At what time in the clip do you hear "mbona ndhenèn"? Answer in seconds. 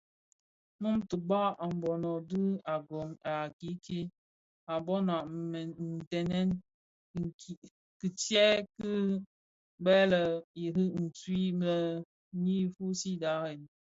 4.81-6.49